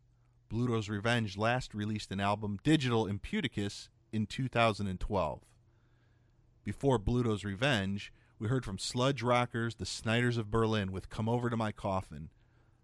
[0.53, 5.41] Bluto's Revenge last released an album, Digital Imputicus, in 2012.
[6.65, 11.51] Before Bluto's Revenge, we heard from sludge rockers the Snyders of Berlin with Come Over
[11.51, 12.31] to My Coffin.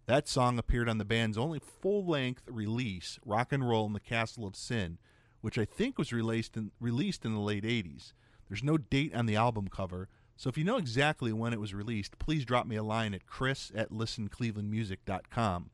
[0.05, 3.99] That song appeared on the band's only full length release, Rock and Roll in the
[4.01, 4.99] Castle of Sin,
[5.41, 8.12] which I think was released in, released in the late 80s.
[8.49, 11.72] There's no date on the album cover, so if you know exactly when it was
[11.72, 15.70] released, please drop me a line at chris at listenclevelandmusic.com.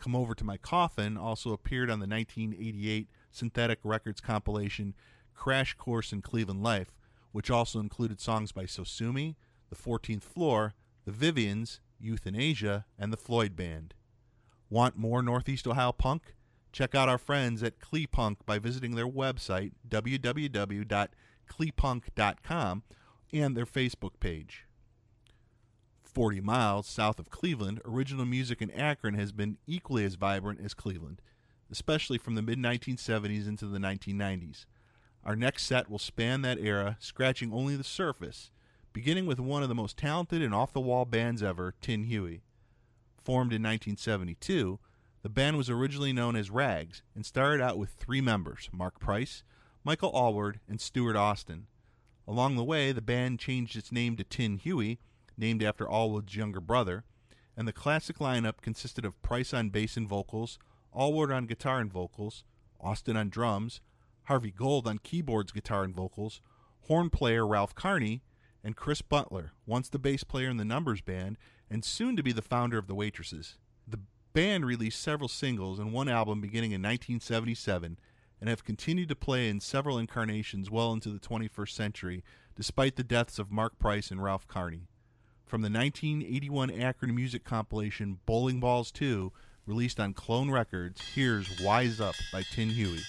[0.00, 4.94] Come Over to My Coffin also appeared on the 1988 Synthetic Records compilation
[5.32, 6.92] Crash Course in Cleveland Life,
[7.32, 9.34] which also included songs by Sosumi,
[9.68, 10.74] The 14th Floor,
[11.04, 13.94] The Vivians, Euthanasia, and the Floyd Band.
[14.68, 16.34] Want more Northeast Ohio punk?
[16.72, 22.82] Check out our friends at Klee Clepunk by visiting their website, www.clepunk.com,
[23.32, 24.66] and their Facebook page.
[26.02, 30.74] 40 miles south of Cleveland, original music in Akron has been equally as vibrant as
[30.74, 31.22] Cleveland,
[31.70, 34.66] especially from the mid 1970s into the 1990s.
[35.24, 38.50] Our next set will span that era, scratching only the surface,
[38.92, 42.42] beginning with one of the most talented and off the wall bands ever, Tin Huey.
[43.22, 44.78] Formed in 1972,
[45.22, 49.42] the band was originally known as Rags and started out with three members Mark Price,
[49.84, 51.66] Michael Aylward, and Stuart Austin.
[52.26, 54.98] Along the way, the band changed its name to Tin Huey,
[55.36, 57.04] named after Aylward's younger brother,
[57.56, 60.58] and the classic lineup consisted of Price on bass and vocals,
[60.96, 62.44] Aylward on guitar and vocals,
[62.80, 63.80] Austin on drums,
[64.30, 66.40] Harvey Gold on keyboards, guitar, and vocals,
[66.82, 68.22] horn player Ralph Carney,
[68.62, 71.36] and Chris Butler, once the bass player in the Numbers Band,
[71.68, 73.58] and soon to be the founder of the Waitresses.
[73.88, 73.98] The
[74.32, 77.98] band released several singles and one album beginning in 1977
[78.40, 82.22] and have continued to play in several incarnations well into the 21st century,
[82.54, 84.86] despite the deaths of Mark Price and Ralph Carney.
[85.44, 89.32] From the 1981 Akron music compilation Bowling Balls 2,
[89.66, 93.00] released on Clone Records, here's Wise Up by Tin Huey.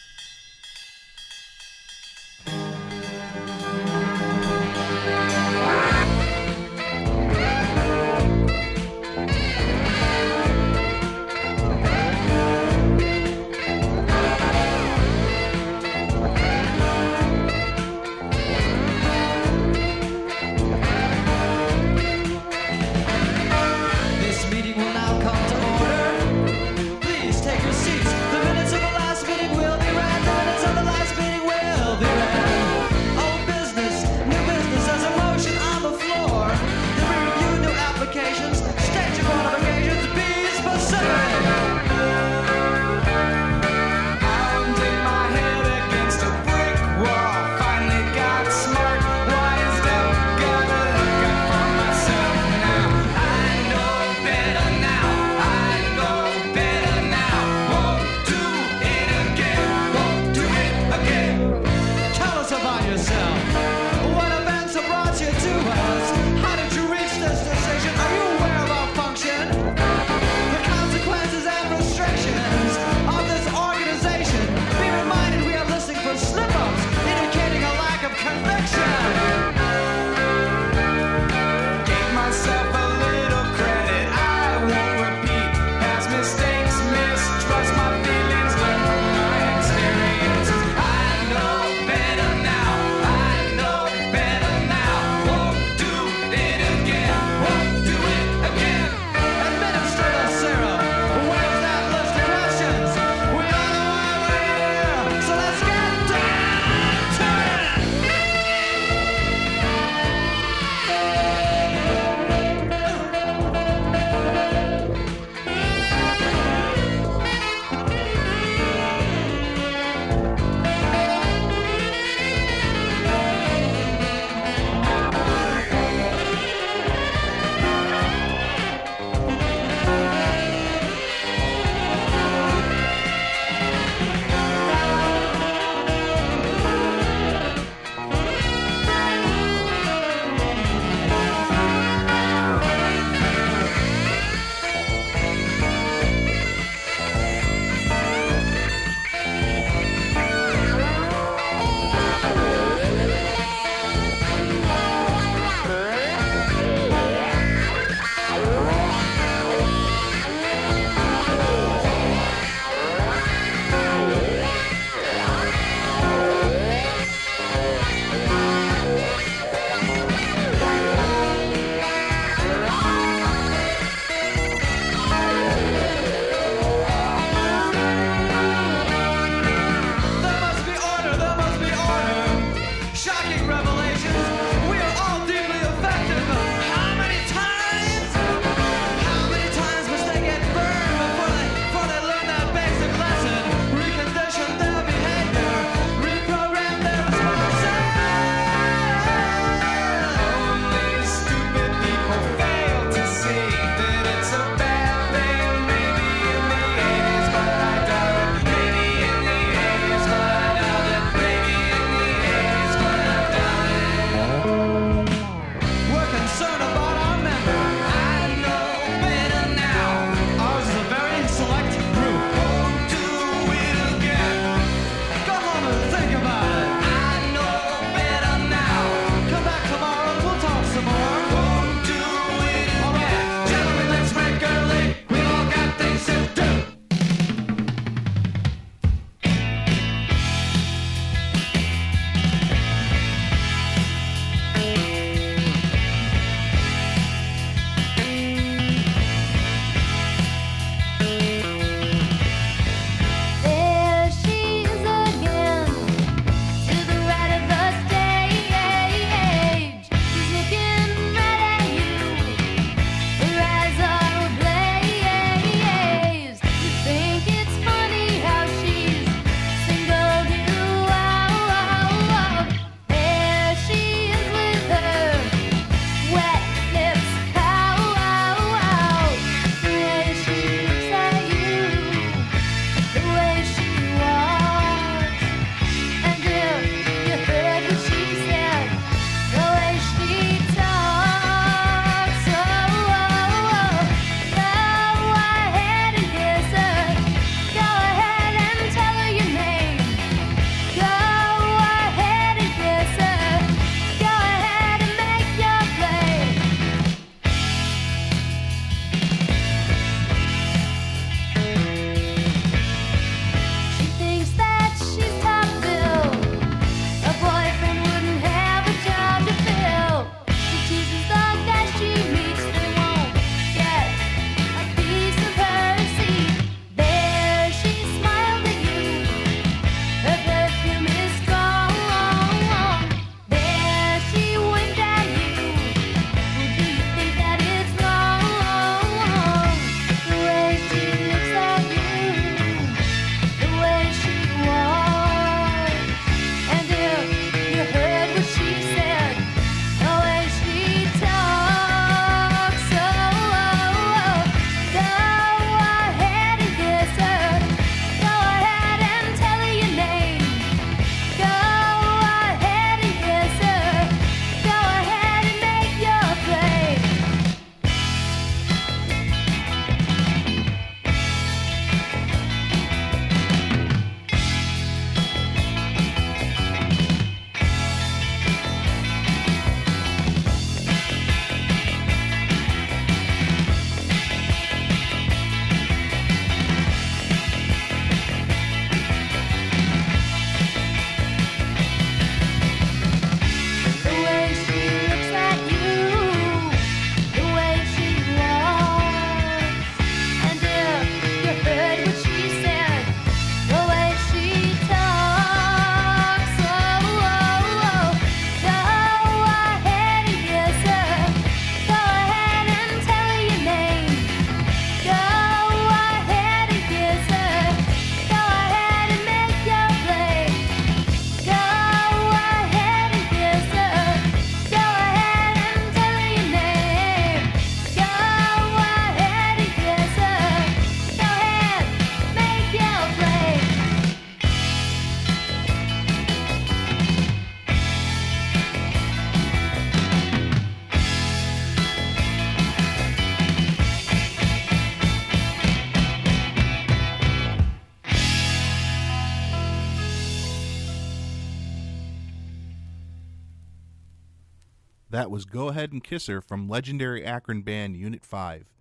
[455.22, 458.56] Was Go Ahead and Kiss Her from legendary Akron band Unit 5.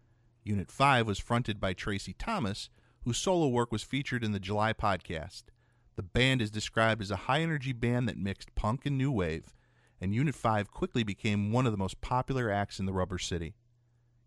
[0.45, 2.69] Unit 5 was fronted by Tracy Thomas,
[3.03, 5.45] whose solo work was featured in the July podcast.
[5.97, 9.55] The band is described as a high energy band that mixed punk and new wave,
[10.03, 13.55] and Unit 5 quickly became one of the most popular acts in the Rubber City.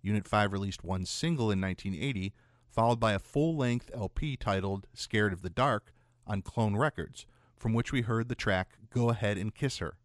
[0.02, 2.34] Unit 5 released one single in 1980,
[2.68, 5.94] followed by a full length LP titled Scared of the Dark
[6.26, 7.28] on Clone Records,
[7.60, 9.98] from which we heard the track Go Ahead and Kiss Her.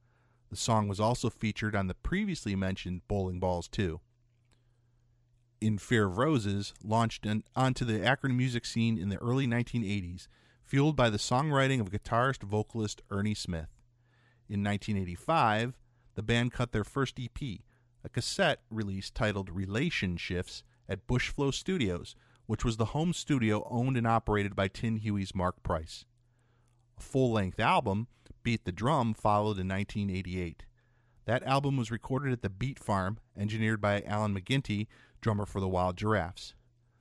[0.51, 4.01] The song was also featured on the previously mentioned Bowling Balls 2.
[5.61, 10.29] In Fear of Roses launched an, onto the Akron music scene in the early 1980s,
[10.63, 13.69] fueled by the songwriting of guitarist vocalist Ernie Smith.
[14.49, 15.77] In 1985,
[16.15, 17.61] the band cut their first EP,
[18.03, 22.15] a cassette release titled Relationships at Bushflow Studios,
[22.47, 26.07] which was the home studio owned and operated by Tin Huey's Mark Price.
[26.97, 28.07] A full length album,
[28.49, 30.65] Beat the Drum, followed in 1988.
[31.27, 34.87] That album was recorded at the Beat Farm, engineered by Alan McGinty,
[35.21, 36.55] drummer for the Wild Giraffes.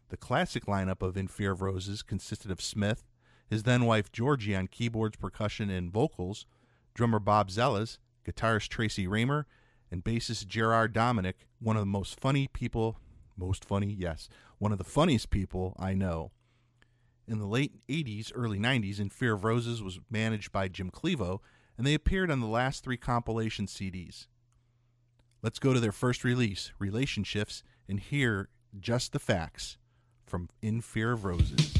[0.10, 3.06] The classic lineup of In Fear of Roses consisted of Smith,
[3.50, 6.46] his then wife Georgie on keyboards, percussion, and vocals,
[6.94, 7.98] drummer Bob Zellas,
[8.28, 9.48] guitarist Tracy Raymer,
[9.90, 13.00] and bassist Gerard Dominic, one of the most funny people,
[13.38, 16.34] most funny, yes, one of the funniest people I know.
[17.28, 21.42] In the late 80s, early 90s, In Fear of Roses was managed by Jim Clevo,
[21.78, 24.28] and they appeared on the last three compilation CDs.
[25.42, 28.50] Let's go to their first release, Relationships, and hear
[28.80, 29.78] just the facts
[30.26, 31.77] from In Fear of Roses.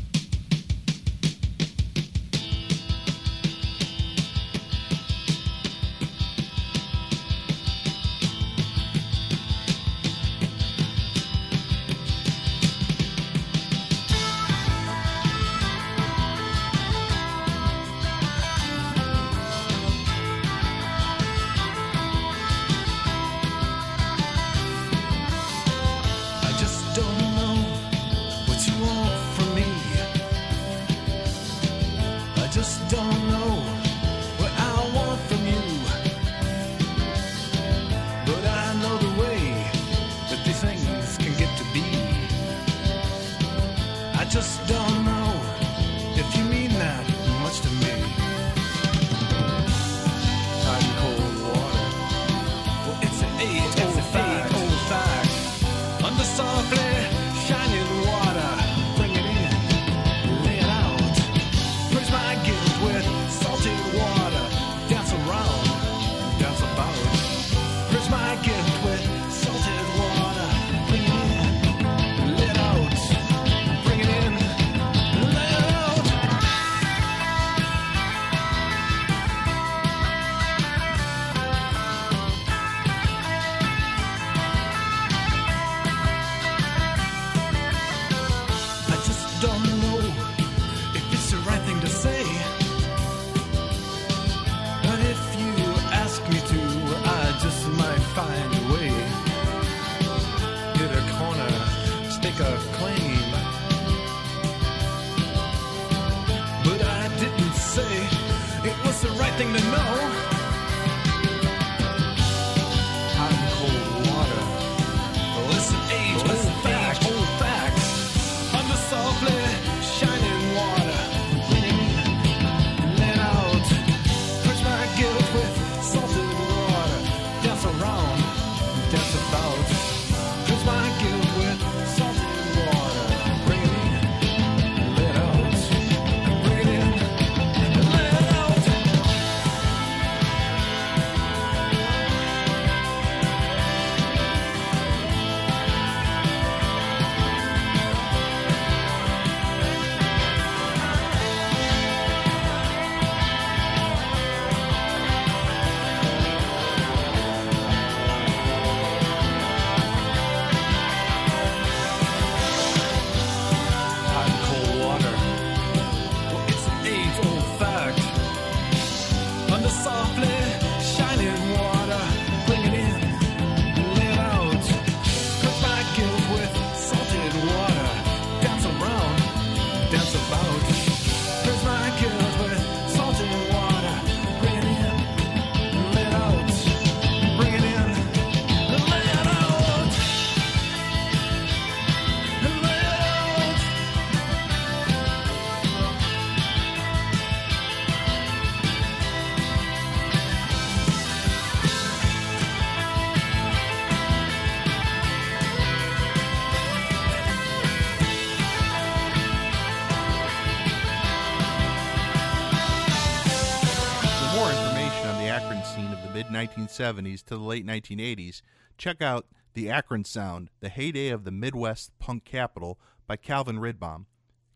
[216.52, 218.42] 1970s to the late 1980s,
[218.78, 224.06] check out The Akron Sound, the heyday of the Midwest punk capital by Calvin Rydbom.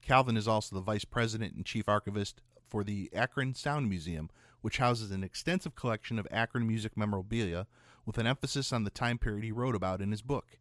[0.02, 4.30] Calvin is also the vice president and chief archivist for the Akron Sound Museum,
[4.62, 7.68] which houses an extensive collection of Akron music memorabilia
[8.06, 10.58] with an emphasis on the time period he wrote about in his book.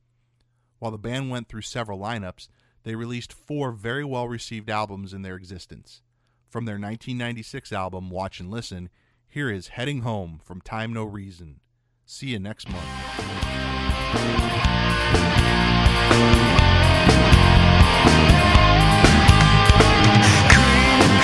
[0.79, 2.49] While the band went through several lineups,
[2.85, 6.01] they released four very well received albums in their existence.
[6.49, 8.89] From their 1996 album, Watch and Listen,
[9.29, 11.61] here is Heading Home from Time No Reason.
[12.07, 12.89] See you next month.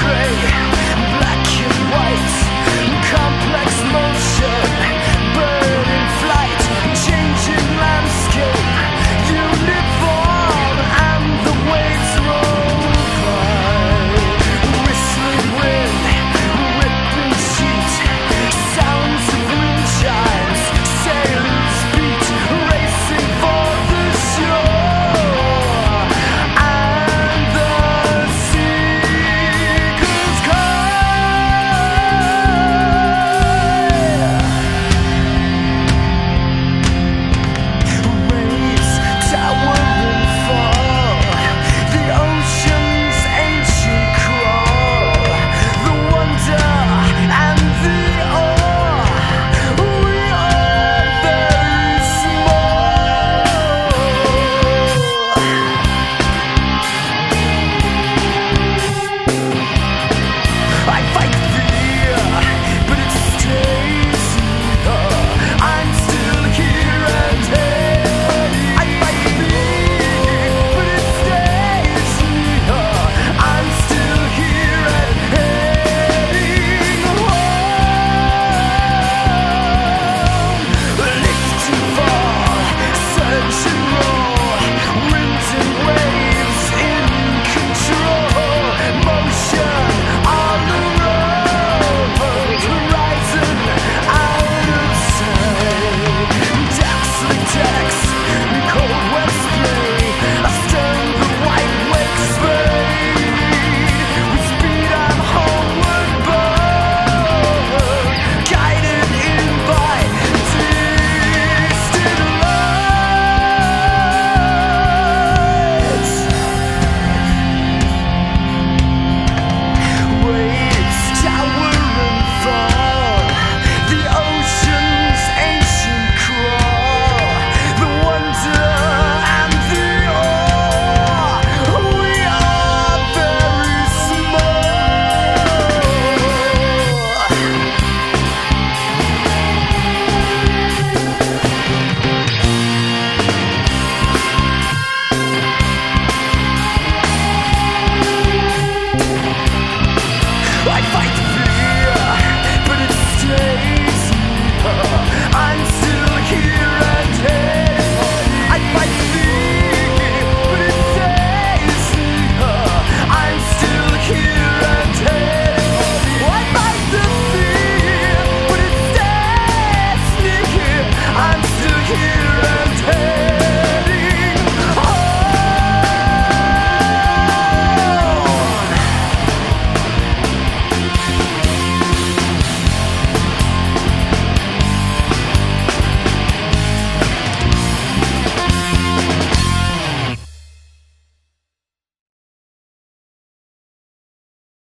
[0.09, 0.37] gray,
[1.21, 2.29] black and white,
[3.13, 4.08] complex